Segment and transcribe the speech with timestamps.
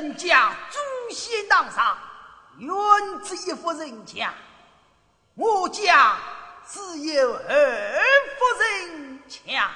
[0.00, 1.98] 人家祖先当上
[2.56, 2.70] 原
[3.22, 4.32] 只一户人家。
[5.34, 6.16] 我家
[6.66, 8.02] 只有二
[8.38, 9.70] 户人家。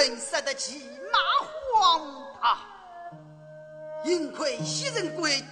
[0.00, 1.18] 人杀得起马
[1.74, 2.00] 荒
[2.40, 2.66] 啊！
[4.02, 5.44] 幸亏西人贵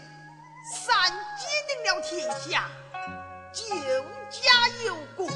[0.87, 2.67] 三箭定了天下，
[3.53, 3.67] 救
[4.31, 4.41] 驾
[4.87, 5.29] 有功，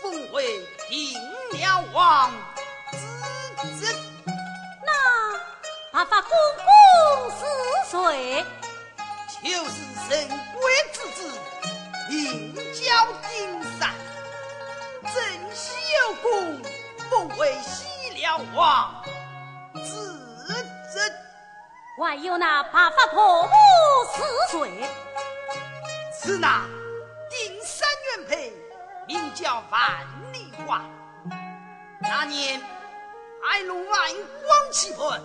[0.00, 1.20] 封为平
[1.58, 2.32] 辽王
[2.92, 2.98] 之
[3.80, 3.92] 子。
[4.86, 5.36] 那
[5.90, 6.30] 白发公
[6.62, 8.44] 公是谁？
[9.42, 9.72] 就是
[10.08, 10.62] 神贵
[10.92, 11.36] 之子，
[12.08, 13.92] 名叫丁山，
[15.02, 15.72] 珍西
[16.04, 16.62] 有功，
[17.10, 17.87] 封为西。
[18.28, 19.02] 小花
[19.72, 20.44] 子
[20.92, 21.12] 子
[21.98, 23.50] 还有那八发婆婆
[24.12, 24.70] 死罪。
[26.20, 26.66] 是那
[27.30, 28.52] 顶山元配
[29.06, 30.84] 名叫樊丽华
[32.02, 32.60] 那年
[33.50, 35.18] 哀龙万光气魄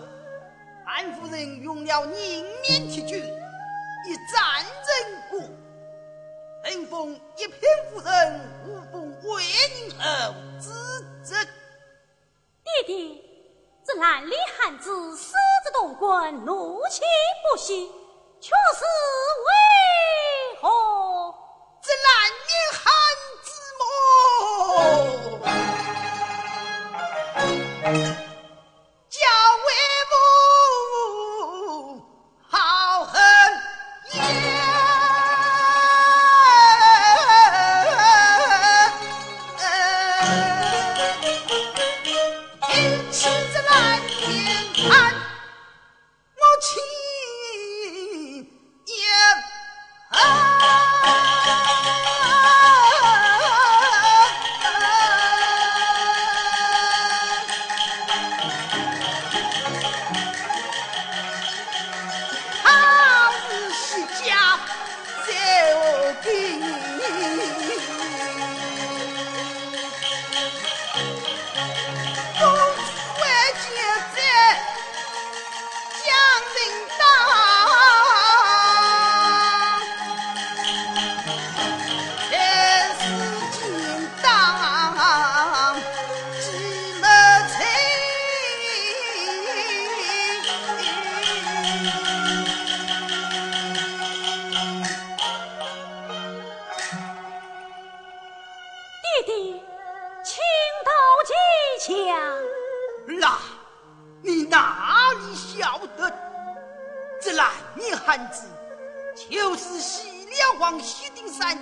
[0.85, 7.59] 安夫人用了凝面铁军一战人故封一片
[7.91, 10.73] 夫人无封为人儿子
[12.73, 13.21] 爹爹，
[13.85, 15.33] 这蓝里汉子狮
[15.63, 17.03] 子动棍，怒气
[17.51, 17.91] 不息，
[18.41, 18.83] 却是
[19.45, 20.32] 为。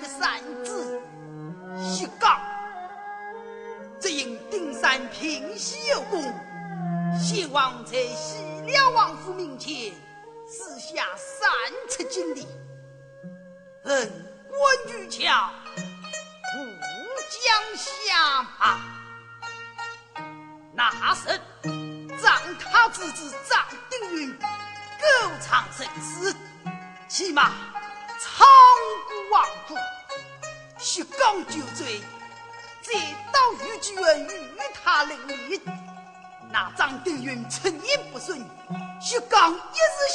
[0.07, 1.01] 三字
[1.77, 2.39] 一杠
[3.99, 6.21] 只因丁山平西有功
[7.19, 9.93] 先王在西凉王府门前
[10.47, 11.49] 赐下三
[11.89, 12.47] 尺金币
[13.83, 14.11] 恩
[14.49, 15.49] 官羽瞧
[16.57, 16.67] 武
[17.29, 19.01] 将下马。
[20.73, 21.27] 那是
[22.21, 24.47] 仗他之子张定云够
[25.41, 26.35] 成生死
[27.07, 27.51] 起码
[28.23, 28.45] 仓
[29.07, 29.75] 姑王姑，
[30.77, 31.99] 薛刚就醉，
[32.83, 32.93] 再
[33.33, 33.95] 到御前
[34.27, 35.59] 与他论理，
[36.51, 38.37] 那张德云趁意不顺，
[39.01, 39.59] 薛刚一时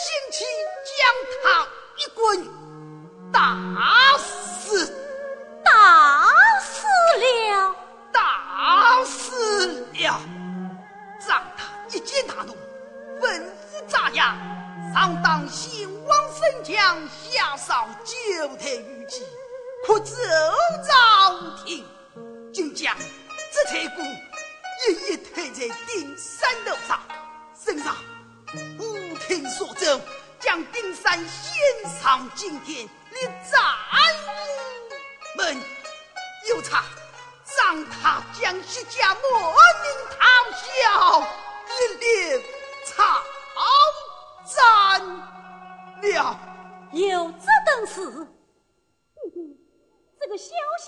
[0.04, 0.44] 兴起，
[0.96, 1.04] 将
[1.42, 1.66] 他
[1.96, 2.48] 一棍
[3.32, 5.05] 打死。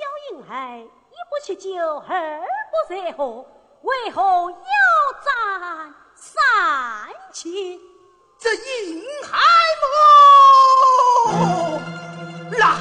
[0.08, 1.68] 小婴孩，一不去酒，
[2.08, 3.44] 二不醉喝，
[3.82, 4.56] 为何要
[5.22, 6.40] 斩三
[7.30, 7.52] 千？
[8.38, 9.38] 这银海
[9.82, 11.78] 么，
[12.58, 12.78] 那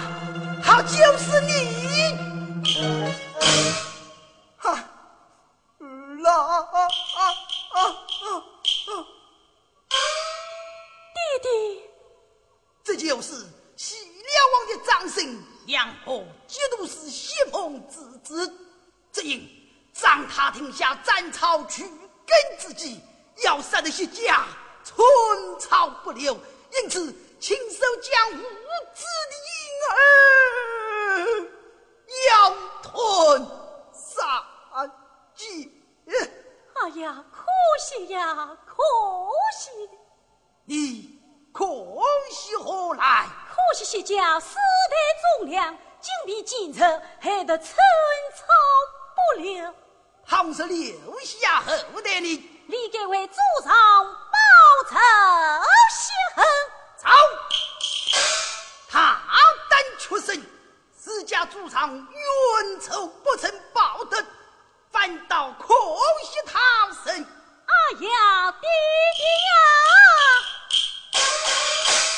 [0.63, 1.51] 他就是你。
[21.37, 22.99] 草取根之际
[23.43, 24.43] 要杀的薛家
[24.83, 24.97] 寸
[25.59, 28.41] 草不留因此亲手将无
[28.95, 29.57] 子的婴
[29.93, 29.97] 儿
[32.27, 33.47] 咬吞
[33.93, 34.43] 杀
[35.35, 35.71] 尽
[36.81, 37.45] 哎呀可
[37.79, 38.83] 惜呀可
[39.59, 39.69] 惜。
[40.65, 41.19] 你
[41.53, 41.65] 可
[42.31, 44.97] 惜何来可惜薛家世代
[45.37, 47.75] 忠良今被奸臣害得寸
[48.35, 48.43] 草
[49.35, 49.86] 不留
[50.29, 54.37] 倘是留下后代的，理该为祖上报
[54.89, 54.95] 仇
[55.89, 56.45] 雪恨。
[56.97, 57.07] 走，
[58.89, 59.21] 他
[59.69, 60.35] 胆出生，
[60.93, 64.21] 自家祖上冤仇不曾报得，
[64.91, 65.73] 反倒可
[66.25, 66.59] 惜他
[67.05, 67.25] 生。
[67.65, 67.73] 哎
[68.05, 68.69] 呀，爹
[69.15, 69.49] 爹呀！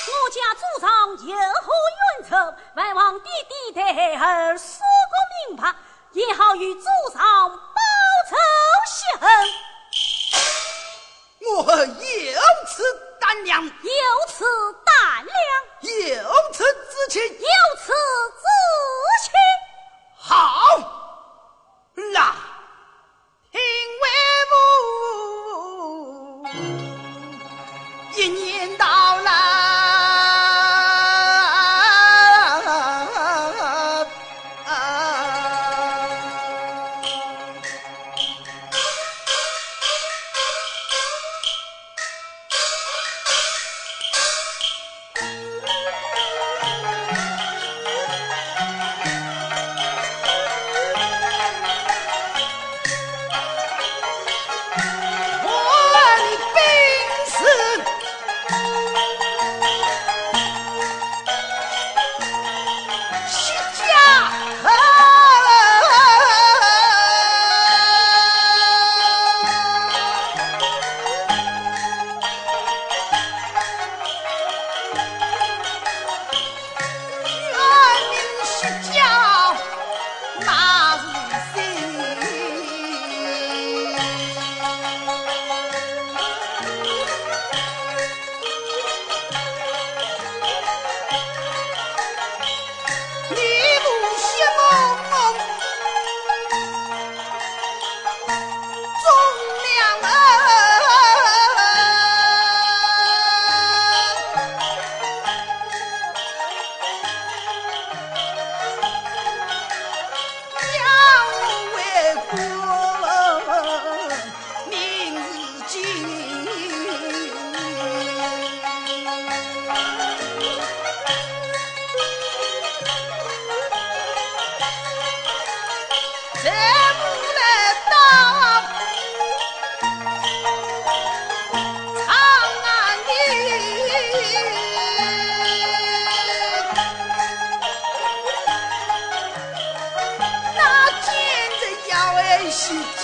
[0.08, 0.90] 我家祖上
[1.28, 1.72] 有何
[2.18, 2.36] 冤仇？
[2.76, 5.76] 还望爹爹代儿说个明白，
[6.14, 6.88] 也好与祖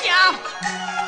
[0.08, 1.05] 快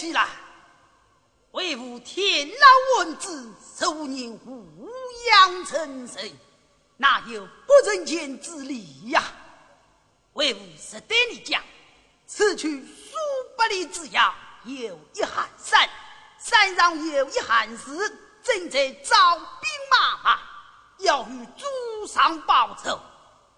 [0.00, 0.28] 起来，
[1.50, 4.64] 为吾天老文子数年抚
[5.28, 6.32] 养成人，
[6.96, 9.22] 哪有不人间之理呀？
[10.32, 11.62] 为吾实对你讲，
[12.26, 13.12] 此去数
[13.58, 15.86] 百里之遥，有一寒山，
[16.38, 20.40] 山上有一寒士正在招兵马，
[21.00, 22.98] 要与主上报仇。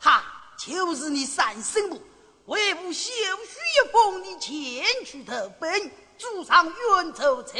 [0.01, 0.25] 哈，
[0.59, 2.03] 就是你三生母，
[2.47, 5.93] 为吾修书一封，你前去投奔。
[6.23, 7.59] 主上冤仇才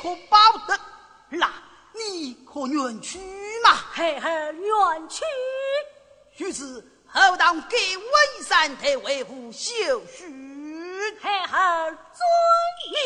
[0.00, 0.80] 可报得，
[1.28, 1.52] 那
[1.92, 3.18] 你可愿去
[3.62, 3.78] 吗？
[3.92, 5.22] 嘿嘿，愿去。
[6.38, 10.24] 于是后堂给文山太为父修书，
[11.20, 12.26] 嘿嘿，遵
[12.92, 12.98] 命。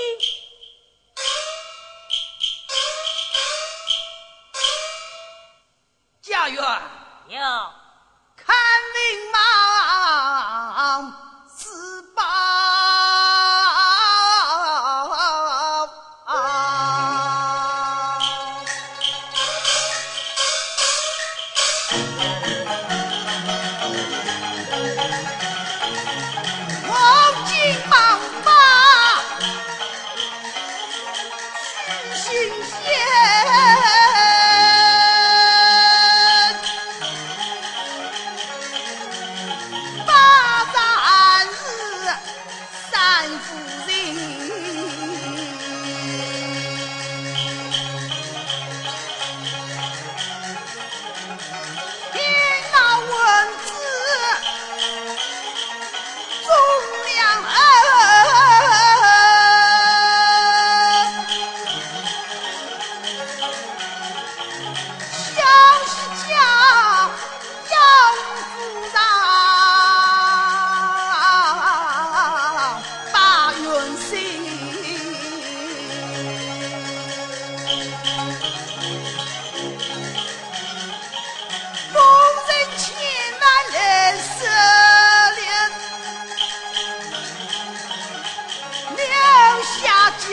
[6.22, 6.64] 家园
[7.26, 7.40] 有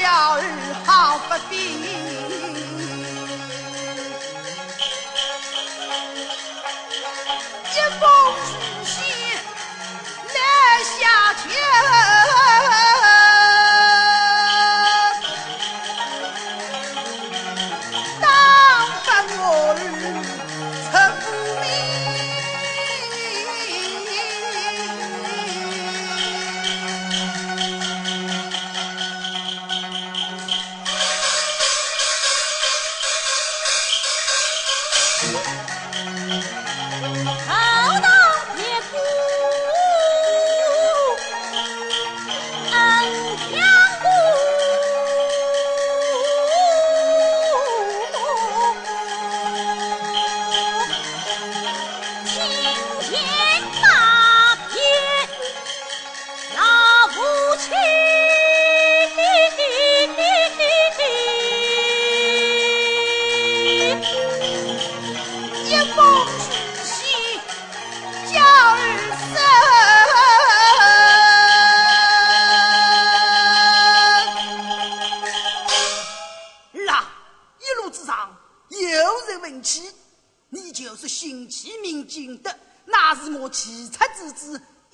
[0.09, 2.08] 朝日好不比。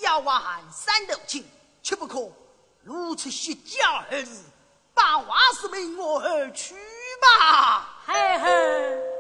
[0.06, 1.44] 小娃喊三斗亲
[1.82, 2.32] 切不可
[2.84, 4.44] 如此虚假儿已
[4.94, 6.76] 把娃是为我而去
[7.20, 8.04] 吧。
[8.06, 9.15] 嘿嘿。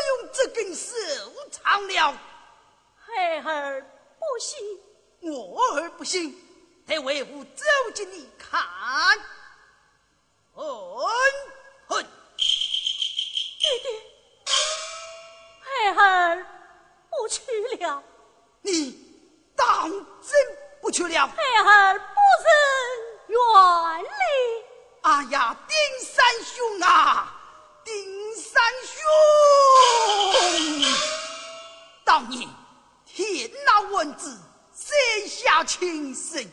[0.00, 0.92] 用这根手
[1.50, 2.18] 长了。
[3.42, 3.84] 孩儿
[4.18, 4.80] 不信，
[5.20, 6.34] 我儿不信，
[6.86, 8.60] 得为父走进你看。
[10.54, 10.64] 哼
[11.88, 12.02] 哼，
[12.36, 13.90] 爹爹，
[15.92, 16.46] 孩儿
[17.10, 17.42] 不去
[17.78, 18.02] 了。
[18.62, 18.96] 你
[19.56, 21.28] 当真不去了？
[21.28, 22.04] 孩儿不
[22.44, 22.48] 忍
[23.28, 23.38] 远
[24.04, 24.08] 离。
[25.02, 27.37] 哎呀，丁三兄啊，
[27.88, 29.00] 丁三兄，
[32.04, 32.46] 当年
[33.06, 34.38] 天老文子
[34.76, 34.92] 设
[35.26, 36.52] 下情深，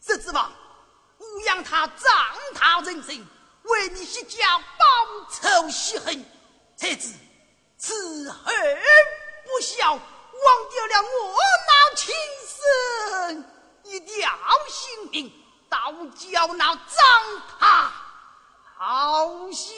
[0.00, 0.50] 谁知道
[1.18, 2.08] 吾养他长
[2.54, 3.26] 他人生，
[3.64, 4.84] 为你一家报
[5.30, 6.24] 仇雪恨，
[6.76, 7.12] 才知
[7.76, 8.54] 此恨
[9.44, 12.14] 不孝，忘掉了我那亲
[12.48, 13.44] 生
[13.82, 14.30] 一条
[14.66, 15.30] 性命，
[15.68, 16.82] 倒叫那长
[17.60, 17.92] 他
[18.76, 19.74] 好心